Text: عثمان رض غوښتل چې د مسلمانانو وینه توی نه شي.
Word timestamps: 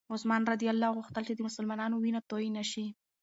عثمان 0.13 0.41
رض 0.49 0.63
غوښتل 0.97 1.23
چې 1.27 1.33
د 1.35 1.39
مسلمانانو 1.47 1.95
وینه 1.97 2.21
توی 2.29 2.45
نه 2.57 2.63
شي. 2.71 2.85